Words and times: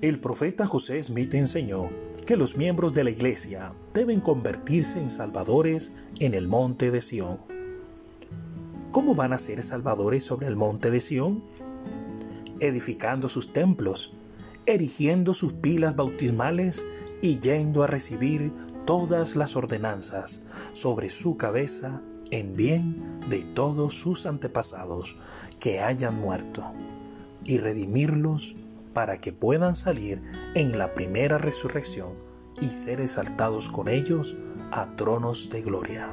El 0.00 0.20
profeta 0.20 0.64
José 0.64 1.02
Smith 1.02 1.34
enseñó 1.34 1.88
que 2.24 2.36
los 2.36 2.56
miembros 2.56 2.94
de 2.94 3.02
la 3.02 3.10
iglesia 3.10 3.72
deben 3.92 4.20
convertirse 4.20 5.00
en 5.00 5.10
salvadores 5.10 5.90
en 6.20 6.34
el 6.34 6.46
monte 6.46 6.92
de 6.92 7.00
Sión. 7.00 7.38
¿Cómo 8.92 9.16
van 9.16 9.32
a 9.32 9.38
ser 9.38 9.60
salvadores 9.60 10.22
sobre 10.22 10.46
el 10.46 10.54
monte 10.54 10.92
de 10.92 11.00
Sión? 11.00 11.42
Edificando 12.60 13.28
sus 13.28 13.52
templos, 13.52 14.14
erigiendo 14.66 15.34
sus 15.34 15.52
pilas 15.54 15.96
bautismales 15.96 16.86
y 17.20 17.40
yendo 17.40 17.82
a 17.82 17.88
recibir 17.88 18.52
todas 18.86 19.34
las 19.34 19.56
ordenanzas 19.56 20.44
sobre 20.74 21.10
su 21.10 21.36
cabeza 21.36 22.02
en 22.30 22.54
bien 22.54 23.18
de 23.28 23.42
todos 23.42 23.94
sus 23.94 24.26
antepasados 24.26 25.16
que 25.58 25.80
hayan 25.80 26.14
muerto 26.14 26.62
y 27.42 27.58
redimirlos 27.58 28.54
para 28.98 29.20
que 29.20 29.32
puedan 29.32 29.76
salir 29.76 30.20
en 30.56 30.76
la 30.76 30.92
primera 30.92 31.38
resurrección 31.38 32.14
y 32.60 32.66
ser 32.66 33.00
exaltados 33.00 33.68
con 33.68 33.86
ellos 33.86 34.36
a 34.72 34.96
tronos 34.96 35.50
de 35.50 35.62
gloria. 35.62 36.12